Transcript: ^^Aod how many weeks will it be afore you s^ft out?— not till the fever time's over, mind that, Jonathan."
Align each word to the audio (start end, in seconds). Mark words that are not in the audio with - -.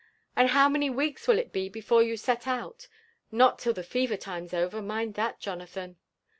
^^Aod 0.35 0.47
how 0.47 0.67
many 0.67 0.89
weeks 0.89 1.27
will 1.27 1.37
it 1.37 1.53
be 1.53 1.69
afore 1.75 2.01
you 2.01 2.15
s^ft 2.15 2.47
out?— 2.47 2.87
not 3.41 3.59
till 3.59 3.71
the 3.73 3.83
fever 3.83 4.17
time's 4.17 4.51
over, 4.51 4.81
mind 4.81 5.13
that, 5.13 5.39
Jonathan." 5.39 5.97